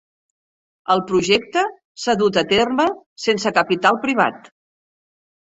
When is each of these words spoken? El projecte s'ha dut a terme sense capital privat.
El 0.93 1.03
projecte 1.11 1.63
s'ha 2.05 2.15
dut 2.23 2.41
a 2.43 2.45
terme 2.55 2.87
sense 3.27 3.53
capital 3.61 4.01
privat. 4.09 4.51